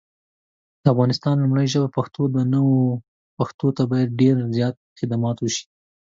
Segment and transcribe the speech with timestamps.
[0.83, 2.61] د افغانستان لومړی ژبه پښتو ده نو
[3.37, 5.63] پښتو ته باید دیر زیات خدمات وشي